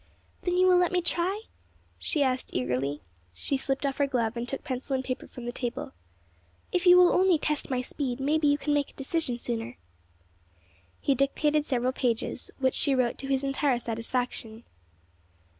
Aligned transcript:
"Then 0.41 0.57
you 0.57 0.65
will 0.65 0.77
let 0.79 0.91
me 0.91 1.03
try," 1.03 1.43
she 1.99 2.23
asked, 2.23 2.49
eagerly. 2.55 3.01
She 3.35 3.55
slipped 3.55 3.85
off 3.85 3.97
her 3.97 4.07
glove, 4.07 4.35
and 4.35 4.49
took 4.49 4.63
pencil 4.63 4.95
and 4.95 5.03
paper 5.05 5.27
from 5.27 5.45
the 5.45 5.51
table. 5.51 5.91
"If 6.71 6.87
you 6.87 6.97
will 6.97 7.13
only 7.13 7.37
test 7.37 7.69
my 7.69 7.81
speed, 7.81 8.19
maybe 8.19 8.47
you 8.47 8.57
can 8.57 8.73
make 8.73 8.89
a 8.89 8.93
decision 8.93 9.37
sooner." 9.37 9.77
He 11.01 11.13
dictated 11.13 11.65
several 11.65 11.91
pages, 11.91 12.49
which 12.57 12.73
she 12.73 12.95
wrote 12.95 13.19
to 13.19 13.27
his 13.27 13.43
entire 13.43 13.77
satisfaction. 13.77 14.63